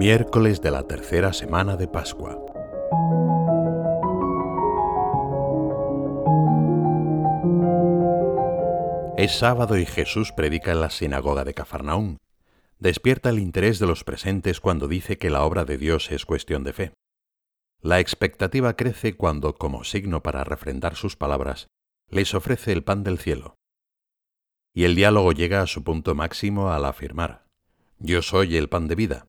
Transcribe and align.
Miércoles 0.00 0.62
de 0.62 0.70
la 0.70 0.84
tercera 0.86 1.34
semana 1.34 1.76
de 1.76 1.86
Pascua. 1.86 2.42
Es 9.18 9.32
sábado 9.32 9.76
y 9.76 9.84
Jesús 9.84 10.32
predica 10.32 10.72
en 10.72 10.80
la 10.80 10.88
sinagoga 10.88 11.44
de 11.44 11.52
Cafarnaún. 11.52 12.16
Despierta 12.78 13.28
el 13.28 13.40
interés 13.40 13.78
de 13.78 13.86
los 13.86 14.02
presentes 14.02 14.58
cuando 14.58 14.88
dice 14.88 15.18
que 15.18 15.28
la 15.28 15.42
obra 15.42 15.66
de 15.66 15.76
Dios 15.76 16.10
es 16.10 16.24
cuestión 16.24 16.64
de 16.64 16.72
fe. 16.72 16.92
La 17.82 18.00
expectativa 18.00 18.76
crece 18.76 19.18
cuando, 19.18 19.56
como 19.56 19.84
signo 19.84 20.22
para 20.22 20.44
refrendar 20.44 20.96
sus 20.96 21.16
palabras, 21.16 21.66
les 22.08 22.32
ofrece 22.32 22.72
el 22.72 22.82
pan 22.82 23.04
del 23.04 23.18
cielo. 23.18 23.56
Y 24.72 24.84
el 24.84 24.94
diálogo 24.94 25.32
llega 25.32 25.60
a 25.60 25.66
su 25.66 25.84
punto 25.84 26.14
máximo 26.14 26.70
al 26.70 26.86
afirmar, 26.86 27.44
Yo 27.98 28.22
soy 28.22 28.56
el 28.56 28.70
pan 28.70 28.88
de 28.88 28.94
vida. 28.94 29.26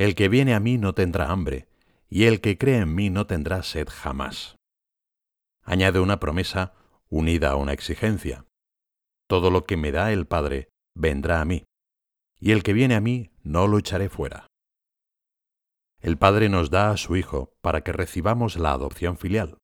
El 0.00 0.14
que 0.14 0.30
viene 0.30 0.54
a 0.54 0.60
mí 0.60 0.78
no 0.78 0.94
tendrá 0.94 1.30
hambre, 1.30 1.68
y 2.08 2.24
el 2.24 2.40
que 2.40 2.56
cree 2.56 2.78
en 2.78 2.94
mí 2.94 3.10
no 3.10 3.26
tendrá 3.26 3.62
sed 3.62 3.86
jamás. 3.90 4.56
Añade 5.62 6.00
una 6.00 6.18
promesa 6.18 6.72
unida 7.10 7.50
a 7.50 7.56
una 7.56 7.74
exigencia. 7.74 8.46
Todo 9.28 9.50
lo 9.50 9.66
que 9.66 9.76
me 9.76 9.92
da 9.92 10.10
el 10.10 10.26
Padre 10.26 10.70
vendrá 10.94 11.42
a 11.42 11.44
mí, 11.44 11.64
y 12.38 12.52
el 12.52 12.62
que 12.62 12.72
viene 12.72 12.94
a 12.94 13.02
mí 13.02 13.30
no 13.42 13.66
lo 13.66 13.76
echaré 13.76 14.08
fuera. 14.08 14.46
El 15.98 16.16
Padre 16.16 16.48
nos 16.48 16.70
da 16.70 16.92
a 16.92 16.96
su 16.96 17.16
Hijo 17.16 17.52
para 17.60 17.82
que 17.82 17.92
recibamos 17.92 18.56
la 18.56 18.72
adopción 18.72 19.18
filial. 19.18 19.58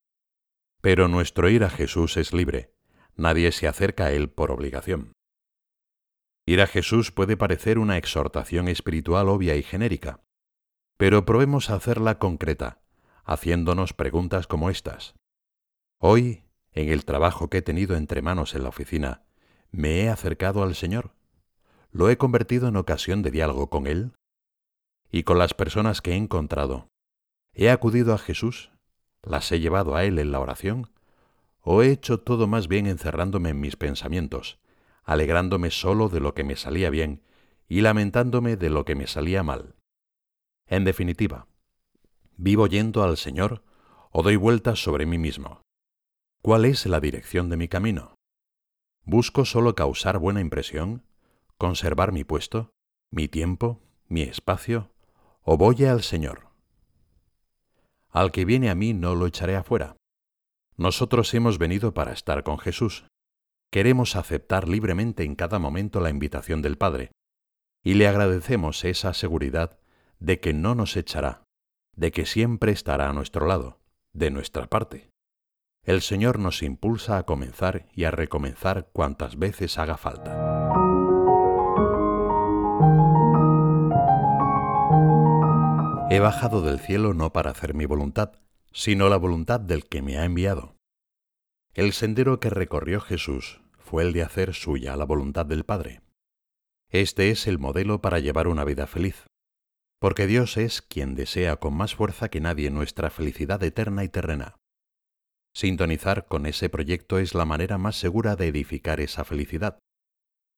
Pero 0.83 1.09
nuestro 1.09 1.49
ir 1.49 1.65
a 1.65 1.71
Jesús 1.71 2.19
es 2.19 2.35
libre, 2.35 2.75
nadie 3.15 3.53
se 3.53 3.69
acerca 3.69 4.05
a 4.05 4.13
Él 4.13 4.29
por 4.29 4.51
obligación. 4.51 5.15
Ir 6.45 6.61
a 6.61 6.67
Jesús 6.67 7.11
puede 7.11 7.39
parecer 7.39 7.79
una 7.79 7.97
exhortación 7.97 8.69
espiritual 8.69 9.31
obvia 9.31 9.57
y 9.57 9.63
genérica, 9.63 10.21
pero 10.97 11.27
probemos 11.27 11.71
hacerla 11.71 12.19
concreta, 12.19 12.81
haciéndonos 13.25 13.93
preguntas 13.93 14.47
como 14.47 14.71
estas. 14.71 15.15
Hoy, 15.99 16.45
en 16.73 16.89
el 16.89 17.05
trabajo 17.05 17.49
que 17.49 17.59
he 17.59 17.63
tenido 17.63 17.97
entre 17.97 18.23
manos 18.23 18.55
en 18.55 18.63
la 18.63 18.71
oficina, 18.71 19.23
¿me 19.71 20.03
he 20.03 20.09
acercado 20.09 20.63
al 20.63 20.75
Señor? 20.75 21.13
¿Lo 21.91 22.11
he 22.11 22.17
convertido 22.17 22.69
en 22.69 22.77
ocasión 22.77 23.23
de 23.23 23.31
diálogo 23.31 23.69
con 23.69 23.87
Él? 23.87 24.13
¿Y 25.11 25.23
con 25.23 25.39
las 25.39 25.55
personas 25.55 26.03
que 26.03 26.13
he 26.13 26.17
encontrado? 26.17 26.89
¿He 27.53 27.71
acudido 27.71 28.13
a 28.13 28.19
Jesús? 28.19 28.71
¿Las 29.23 29.51
he 29.53 29.61
llevado 29.61 29.97
a 29.97 30.05
Él 30.05 30.19
en 30.19 30.33
la 30.33 30.41
oración? 30.41 30.91
¿O 31.61 31.83
he 31.83 31.91
hecho 31.91 32.21
todo 32.21 32.47
más 32.47 32.69
bien 32.69 32.87
encerrándome 32.87 33.51
en 33.51 33.61
mis 33.61 33.77
pensamientos, 33.77 34.59
alegrándome 35.05 35.71
solo 35.71 36.09
de 36.09 36.21
lo 36.21 36.35
que 36.35 36.45
me 36.45 36.57
salía 36.57 36.91
bien 36.91 37.23
y 37.69 37.81
lamentándome 37.81 38.57
de 38.57 38.71
lo 38.71 38.85
que 38.85 38.95
me 38.95 39.07
salía 39.07 39.43
mal? 39.43 39.75
En 40.69 40.85
definitiva, 40.85 41.47
¿vivo 42.37 42.67
yendo 42.67 43.05
al 43.05 43.17
Señor 43.17 43.63
o 44.11 44.23
doy 44.23 44.35
vueltas 44.35 44.83
sobre 44.83 45.07
mí 45.07 45.17
mismo? 45.17 45.63
¿Cuál 46.43 46.65
es 46.65 46.87
la 46.87 46.99
dirección 46.99 47.49
de 47.49 47.57
mi 47.57 47.69
camino? 47.69 48.17
¿Busco 49.05 49.45
solo 49.45 49.77
causar 49.77 50.19
buena 50.19 50.41
impresión? 50.41 51.05
¿Conservar 51.57 52.11
mi 52.11 52.25
puesto? 52.25 52.71
¿Mi 53.13 53.29
tiempo? 53.29 53.81
¿Mi 54.09 54.23
espacio? 54.23 54.93
¿O 55.43 55.57
voy 55.57 55.85
al 55.85 56.03
Señor? 56.03 56.49
Al 58.11 58.33
que 58.33 58.45
viene 58.45 58.69
a 58.69 58.75
mí 58.75 58.93
no 58.93 59.15
lo 59.15 59.27
echaré 59.27 59.55
afuera. 59.55 59.97
Nosotros 60.77 61.33
hemos 61.35 61.59
venido 61.59 61.95
para 61.95 62.13
estar 62.13 62.43
con 62.43 62.59
Jesús. 62.59 63.07
Queremos 63.71 64.17
aceptar 64.17 64.69
libremente 64.69 65.23
en 65.23 65.37
cada 65.37 65.61
momento 65.61 66.01
la 66.01 66.11
invitación 66.11 66.61
del 66.61 66.77
Padre, 66.77 67.13
y 67.85 67.95
le 67.95 68.09
agradecemos 68.09 68.85
esa 68.85 69.15
seguridad 69.15 69.79
de 70.19 70.41
que 70.41 70.53
no 70.53 70.75
nos 70.75 70.97
echará, 70.97 71.45
de 71.95 72.13
que 72.13 72.27
siempre 72.27 72.73
estará 72.73 73.09
a 73.09 73.13
nuestro 73.13 73.47
lado, 73.47 73.81
de 74.13 74.31
nuestra 74.31 74.67
parte. 74.67 75.11
El 75.83 76.03
Señor 76.03 76.39
nos 76.39 76.63
impulsa 76.63 77.17
a 77.19 77.25
comenzar 77.25 77.87
y 77.95 78.05
a 78.05 78.11
recomenzar 78.11 78.89
cuantas 78.93 79.39
veces 79.39 79.79
haga 79.79 79.97
falta. 79.97 80.33
He 86.11 86.21
bajado 86.21 86.63
del 86.63 86.81
cielo 86.81 87.15
no 87.15 87.33
para 87.33 87.51
hacer 87.51 87.75
mi 87.75 87.85
voluntad, 87.85 88.33
sino 88.73 89.09
la 89.09 89.17
voluntad 89.17 89.61
del 89.61 89.85
que 89.85 90.03
me 90.03 90.19
ha 90.19 90.25
enviado. 90.25 90.77
El 91.75 91.93
sendero 91.93 92.41
que 92.41 92.49
recorrió 92.49 93.01
Jesús 93.01 93.61
fue 93.79 94.03
el 94.03 94.13
de 94.13 94.23
hacer 94.23 94.55
suya 94.55 94.97
la 94.97 95.05
voluntad 95.05 95.47
del 95.47 95.65
Padre. 95.65 96.01
Este 96.91 97.31
es 97.31 97.47
el 97.47 97.59
modelo 97.59 98.01
para 98.01 98.19
llevar 98.19 98.49
una 98.49 98.65
vida 98.65 98.87
feliz, 98.87 99.27
porque 99.99 100.27
Dios 100.27 100.57
es 100.57 100.83
quien 100.83 101.15
desea 101.15 101.57
con 101.57 101.75
más 101.75 101.95
fuerza 101.95 102.29
que 102.29 102.41
nadie 102.41 102.71
nuestra 102.71 103.11
felicidad 103.11 103.63
eterna 103.63 104.05
y 104.05 104.09
terrena. 104.09 104.57
Sintonizar 105.55 106.27
con 106.27 106.45
ese 106.45 106.69
proyecto 106.69 107.19
es 107.19 107.35
la 107.35 107.47
manera 107.47 107.79
más 107.79 107.97
segura 107.97 108.37
de 108.37 108.49
edificar 108.49 109.01
esa 109.01 109.25
felicidad. 109.25 109.79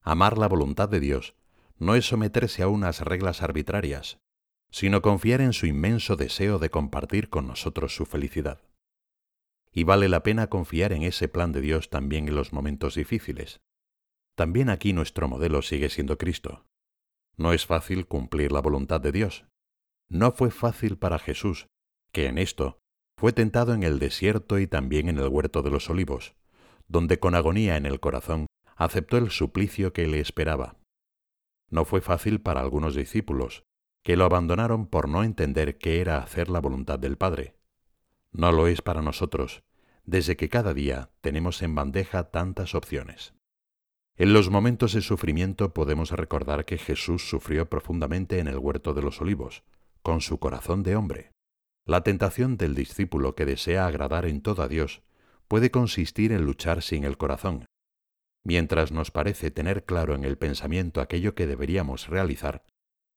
Amar 0.02 0.38
la 0.38 0.48
voluntad 0.48 0.88
de 0.88 1.00
Dios 1.00 1.36
no 1.76 1.94
es 1.94 2.06
someterse 2.06 2.62
a 2.62 2.68
unas 2.68 3.00
reglas 3.02 3.42
arbitrarias, 3.42 4.18
sino 4.70 5.00
confiar 5.00 5.40
en 5.40 5.52
su 5.52 5.66
inmenso 5.66 6.16
deseo 6.16 6.58
de 6.58 6.70
compartir 6.70 7.30
con 7.30 7.46
nosotros 7.46 7.94
su 7.94 8.06
felicidad. 8.06 8.60
Y 9.72 9.84
vale 9.84 10.08
la 10.08 10.22
pena 10.22 10.48
confiar 10.48 10.92
en 10.92 11.02
ese 11.04 11.28
plan 11.28 11.52
de 11.52 11.60
Dios 11.60 11.90
también 11.90 12.26
en 12.26 12.34
los 12.34 12.52
momentos 12.52 12.96
difíciles. 12.96 13.60
También 14.34 14.68
aquí 14.70 14.92
nuestro 14.92 15.28
modelo 15.28 15.62
sigue 15.62 15.90
siendo 15.90 16.18
Cristo. 16.18 16.64
No 17.38 17.52
es 17.52 17.66
fácil 17.66 18.06
cumplir 18.06 18.50
la 18.50 18.60
voluntad 18.60 19.00
de 19.00 19.12
Dios. 19.12 19.46
No 20.10 20.32
fue 20.32 20.50
fácil 20.50 20.98
para 20.98 21.20
Jesús, 21.20 21.68
que 22.12 22.26
en 22.26 22.36
esto 22.36 22.80
fue 23.16 23.32
tentado 23.32 23.74
en 23.74 23.84
el 23.84 23.98
desierto 23.98 24.58
y 24.58 24.66
también 24.66 25.08
en 25.08 25.18
el 25.18 25.28
huerto 25.28 25.62
de 25.62 25.70
los 25.70 25.88
olivos, 25.88 26.34
donde 26.88 27.18
con 27.20 27.34
agonía 27.34 27.76
en 27.76 27.86
el 27.86 28.00
corazón 28.00 28.46
aceptó 28.76 29.18
el 29.18 29.30
suplicio 29.30 29.92
que 29.92 30.06
le 30.06 30.20
esperaba. 30.20 30.76
No 31.70 31.84
fue 31.84 32.00
fácil 32.00 32.40
para 32.40 32.60
algunos 32.60 32.94
discípulos, 32.94 33.62
que 34.02 34.16
lo 34.16 34.24
abandonaron 34.24 34.86
por 34.86 35.08
no 35.08 35.22
entender 35.22 35.78
qué 35.78 36.00
era 36.00 36.18
hacer 36.18 36.48
la 36.48 36.60
voluntad 36.60 36.98
del 36.98 37.16
Padre. 37.16 37.56
No 38.32 38.52
lo 38.52 38.66
es 38.66 38.82
para 38.82 39.02
nosotros, 39.02 39.62
desde 40.04 40.36
que 40.36 40.48
cada 40.48 40.74
día 40.74 41.10
tenemos 41.20 41.62
en 41.62 41.74
bandeja 41.74 42.30
tantas 42.30 42.74
opciones. 42.74 43.34
En 44.20 44.32
los 44.32 44.50
momentos 44.50 44.94
de 44.94 45.00
sufrimiento 45.00 45.72
podemos 45.72 46.10
recordar 46.10 46.64
que 46.64 46.76
Jesús 46.76 47.28
sufrió 47.28 47.70
profundamente 47.70 48.40
en 48.40 48.48
el 48.48 48.58
huerto 48.58 48.92
de 48.92 49.00
los 49.00 49.20
olivos, 49.20 49.62
con 50.02 50.20
su 50.20 50.40
corazón 50.40 50.82
de 50.82 50.96
hombre. 50.96 51.30
La 51.86 52.02
tentación 52.02 52.56
del 52.56 52.74
discípulo 52.74 53.36
que 53.36 53.46
desea 53.46 53.86
agradar 53.86 54.26
en 54.26 54.40
todo 54.40 54.62
a 54.62 54.68
Dios 54.68 55.02
puede 55.46 55.70
consistir 55.70 56.32
en 56.32 56.44
luchar 56.44 56.82
sin 56.82 57.04
el 57.04 57.16
corazón. 57.16 57.66
Mientras 58.44 58.90
nos 58.90 59.12
parece 59.12 59.52
tener 59.52 59.84
claro 59.84 60.16
en 60.16 60.24
el 60.24 60.36
pensamiento 60.36 61.00
aquello 61.00 61.36
que 61.36 61.46
deberíamos 61.46 62.08
realizar, 62.08 62.64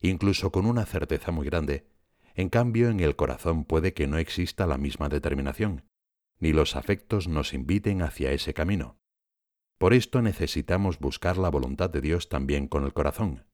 incluso 0.01 0.51
con 0.51 0.67
una 0.67 0.85
certeza 0.85 1.31
muy 1.31 1.47
grande, 1.47 1.87
en 2.35 2.49
cambio 2.49 2.89
en 2.89 2.99
el 2.99 3.15
corazón 3.15 3.65
puede 3.65 3.95
que 3.95 4.05
no 4.05 4.19
exista 4.19 4.67
la 4.67 4.77
misma 4.77 5.09
determinación, 5.09 5.83
ni 6.37 6.53
los 6.53 6.75
afectos 6.75 7.27
nos 7.27 7.55
inviten 7.55 8.03
hacia 8.03 8.31
ese 8.33 8.53
camino. 8.53 9.00
Por 9.81 9.95
esto 9.95 10.21
necesitamos 10.21 10.99
buscar 10.99 11.39
la 11.39 11.49
voluntad 11.49 11.89
de 11.89 12.01
Dios 12.01 12.29
también 12.29 12.67
con 12.67 12.83
el 12.83 12.93
corazón. 12.93 13.45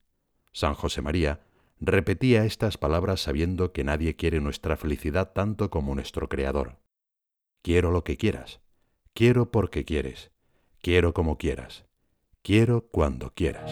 San 0.51 0.73
José 0.73 1.01
María 1.01 1.39
repetía 1.79 2.43
estas 2.43 2.77
palabras 2.77 3.21
sabiendo 3.21 3.71
que 3.71 3.85
nadie 3.85 4.17
quiere 4.17 4.41
nuestra 4.41 4.75
felicidad 4.75 5.31
tanto 5.31 5.69
como 5.69 5.95
nuestro 5.95 6.27
Creador. 6.27 6.79
Quiero 7.61 7.91
lo 7.91 8.03
que 8.03 8.17
quieras, 8.17 8.59
quiero 9.13 9.51
porque 9.51 9.85
quieres, 9.85 10.33
quiero 10.81 11.13
como 11.13 11.37
quieras, 11.37 11.85
quiero 12.41 12.89
cuando 12.89 13.33
quieras. 13.33 13.71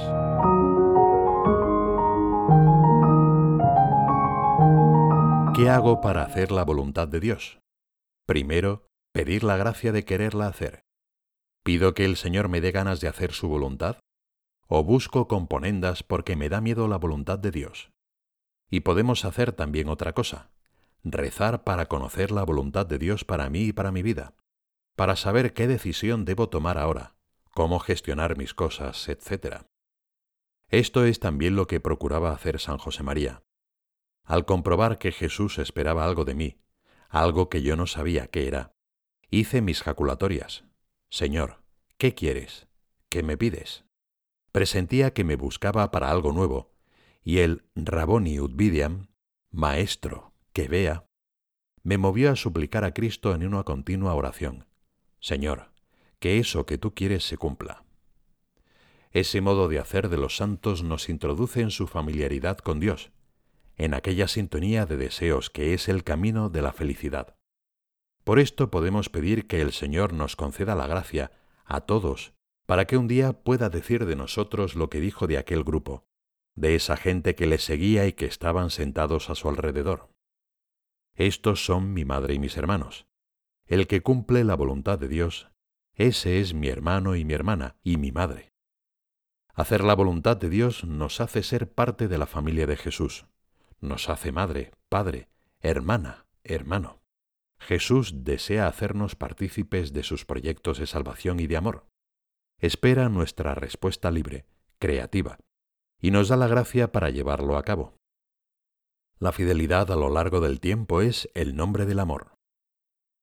¿Qué 5.54 5.70
hago 5.70 6.00
para 6.00 6.24
hacer 6.24 6.54
la 6.54 6.64
voluntad 6.64 7.10
de 7.10 7.20
Dios? 7.20 7.60
Primero, 8.26 8.88
pedir 9.12 9.44
la 9.44 9.58
gracia 9.58 9.92
de 9.92 10.06
quererla 10.06 10.48
hacer. 10.48 10.85
¿Pido 11.66 11.96
que 11.96 12.06
el 12.06 12.16
Señor 12.16 12.48
me 12.48 12.62
dé 12.62 12.70
ganas 12.70 13.02
de 13.02 13.08
hacer 13.08 13.32
su 13.34 13.48
voluntad? 13.48 13.98
¿O 14.68 14.84
busco 14.84 15.28
componendas 15.28 16.04
porque 16.04 16.36
me 16.36 16.48
da 16.48 16.62
miedo 16.62 16.88
la 16.88 16.98
voluntad 16.98 17.40
de 17.40 17.50
Dios? 17.50 17.90
Y 18.70 18.82
podemos 18.82 19.26
hacer 19.26 19.52
también 19.52 19.90
otra 19.90 20.14
cosa, 20.14 20.52
rezar 21.04 21.64
para 21.64 21.88
conocer 21.88 22.30
la 22.30 22.44
voluntad 22.44 22.86
de 22.86 23.00
Dios 23.00 23.26
para 23.26 23.50
mí 23.50 23.64
y 23.64 23.74
para 23.74 23.92
mi 23.92 24.04
vida, 24.04 24.36
para 24.96 25.16
saber 25.16 25.56
qué 25.56 25.66
decisión 25.66 26.24
debo 26.24 26.50
tomar 26.50 26.78
ahora, 26.78 27.16
cómo 27.50 27.80
gestionar 27.80 28.38
mis 28.38 28.54
cosas, 28.54 29.10
etc. 29.10 29.64
Esto 30.70 31.04
es 31.04 31.20
también 31.20 31.56
lo 31.56 31.66
que 31.66 31.80
procuraba 31.80 32.32
hacer 32.32 32.60
San 32.60 32.78
José 32.78 33.02
María. 33.02 33.42
Al 34.24 34.46
comprobar 34.46 35.00
que 35.00 35.12
Jesús 35.12 35.58
esperaba 35.58 36.06
algo 36.06 36.26
de 36.26 36.36
mí, 36.36 36.62
algo 37.10 37.50
que 37.50 37.64
yo 37.64 37.76
no 37.76 37.88
sabía 37.88 38.28
qué 38.28 38.48
era, 38.48 38.76
hice 39.32 39.64
mis 39.64 39.82
jaculatorias, 39.82 40.64
Señor, 41.10 41.64
¿qué 41.98 42.14
quieres? 42.14 42.68
¿Qué 43.10 43.24
me 43.24 43.38
pides? 43.38 43.86
Presentía 44.52 45.14
que 45.14 45.24
me 45.24 45.36
buscaba 45.36 45.92
para 45.92 46.12
algo 46.12 46.32
nuevo, 46.32 46.74
y 47.24 47.40
el 47.40 47.64
Raboni 47.76 48.40
Udvidiam, 48.40 49.08
Maestro, 49.52 50.34
que 50.54 50.68
vea, 50.68 51.06
me 51.84 51.98
movió 51.98 52.32
a 52.32 52.36
suplicar 52.36 52.84
a 52.84 52.94
Cristo 52.94 53.36
en 53.36 53.46
una 53.46 53.64
continua 53.64 54.16
oración. 54.16 54.66
Señor, 55.20 55.72
que 56.20 56.40
eso 56.40 56.66
que 56.66 56.78
tú 56.78 56.94
quieres 56.94 57.24
se 57.24 57.38
cumpla. 57.38 57.86
Ese 59.12 59.40
modo 59.40 59.68
de 59.70 59.80
hacer 59.80 60.10
de 60.10 60.18
los 60.18 60.36
santos 60.36 60.84
nos 60.84 61.10
introduce 61.10 61.62
en 61.62 61.72
su 61.72 61.88
familiaridad 61.88 62.58
con 62.58 62.80
Dios, 62.80 63.12
en 63.78 63.94
aquella 63.94 64.28
sintonía 64.28 64.86
de 64.86 64.98
deseos 64.98 65.50
que 65.50 65.74
es 65.74 65.88
el 65.88 66.04
camino 66.04 66.50
de 66.50 66.62
la 66.62 66.74
felicidad. 66.74 67.35
Por 68.26 68.40
esto 68.40 68.72
podemos 68.72 69.10
pedir 69.10 69.46
que 69.46 69.62
el 69.62 69.72
Señor 69.72 70.12
nos 70.12 70.36
conceda 70.36 70.74
la 70.74 70.88
gracia 70.88 71.32
a 71.64 71.82
todos 71.82 72.34
para 72.66 72.86
que 72.86 72.98
un 72.98 73.08
día 73.08 73.34
pueda 73.44 73.70
decir 73.70 74.08
de 74.08 74.16
nosotros 74.16 74.76
lo 74.76 74.90
que 74.90 75.00
dijo 75.00 75.28
de 75.28 75.38
aquel 75.38 75.64
grupo, 75.64 76.04
de 76.56 76.74
esa 76.74 76.98
gente 76.98 77.36
que 77.36 77.46
le 77.46 77.60
seguía 77.60 78.08
y 78.08 78.14
que 78.14 78.26
estaban 78.26 78.72
sentados 78.72 79.30
a 79.30 79.36
su 79.36 79.48
alrededor. 79.48 80.10
Estos 81.14 81.64
son 81.64 81.94
mi 81.94 82.04
madre 82.04 82.34
y 82.34 82.40
mis 82.40 82.58
hermanos. 82.58 83.06
El 83.68 83.86
que 83.86 84.02
cumple 84.02 84.44
la 84.44 84.56
voluntad 84.56 84.98
de 84.98 85.08
Dios, 85.08 85.52
ese 85.94 86.40
es 86.40 86.56
mi 86.56 86.68
hermano 86.68 87.16
y 87.16 87.26
mi 87.26 87.34
hermana 87.36 87.78
y 87.84 87.98
mi 87.98 88.12
madre. 88.12 88.54
Hacer 89.54 89.84
la 89.84 89.94
voluntad 89.94 90.36
de 90.36 90.50
Dios 90.50 90.84
nos 90.84 91.22
hace 91.22 91.44
ser 91.44 91.72
parte 91.72 92.08
de 92.08 92.18
la 92.18 92.26
familia 92.26 92.66
de 92.66 92.76
Jesús. 92.76 93.28
Nos 93.80 94.10
hace 94.10 94.32
madre, 94.32 94.72
padre, 94.90 95.30
hermana, 95.60 96.26
hermano. 96.44 97.05
Jesús 97.66 98.24
desea 98.24 98.68
hacernos 98.68 99.16
partícipes 99.16 99.92
de 99.94 100.04
sus 100.04 100.26
proyectos 100.26 100.78
de 100.78 100.88
salvación 100.88 101.40
y 101.40 101.48
de 101.48 101.58
amor. 101.58 101.88
Espera 102.60 103.10
nuestra 103.10 103.56
respuesta 103.56 104.12
libre, 104.12 104.46
creativa, 104.80 105.40
y 106.00 106.12
nos 106.12 106.30
da 106.30 106.38
la 106.38 106.48
gracia 106.48 106.92
para 106.92 107.10
llevarlo 107.10 107.58
a 107.58 107.64
cabo. 107.64 107.98
La 109.20 109.32
fidelidad 109.32 109.92
a 109.92 109.96
lo 109.96 110.10
largo 110.10 110.42
del 110.42 110.60
tiempo 110.60 111.02
es 111.02 111.30
el 111.34 111.56
nombre 111.56 111.86
del 111.86 112.00
amor. 112.00 112.34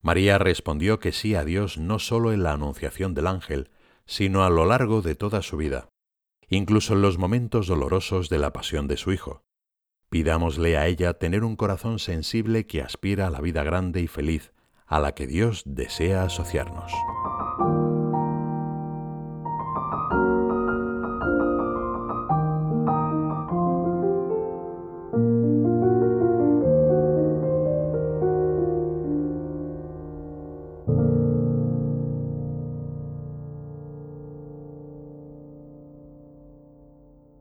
María 0.03 0.39
respondió 0.39 0.99
que 0.99 1.13
sí 1.13 1.35
a 1.35 1.45
Dios 1.45 1.79
no 1.79 1.99
solo 1.99 2.33
en 2.33 2.43
la 2.43 2.53
anunciación 2.53 3.15
del 3.15 3.29
ángel, 3.29 3.71
sino 4.05 4.45
a 4.45 4.51
lo 4.51 4.67
largo 4.67 5.01
de 5.01 5.15
toda 5.15 5.43
su 5.43 5.57
vida 5.57 5.89
incluso 6.57 6.93
en 6.95 7.03
los 7.03 7.19
momentos 7.19 7.67
dolorosos 7.67 8.29
de 8.29 8.39
la 8.39 8.53
pasión 8.53 8.87
de 8.87 8.97
su 8.97 9.13
Hijo. 9.13 9.43
Pidámosle 10.13 10.77
a 10.77 10.89
ella 10.89 11.15
tener 11.15 11.43
un 11.43 11.57
corazón 11.57 11.99
sensible 11.99 12.67
que 12.67 12.83
aspira 12.83 13.29
a 13.29 13.31
la 13.31 13.41
vida 13.41 13.65
grande 13.65 14.03
y 14.03 14.09
feliz 14.09 14.53
a 14.87 15.01
la 15.01 15.15
que 15.15 15.27
Dios 15.27 15.63
desea 15.65 16.25
asociarnos. 16.25 16.93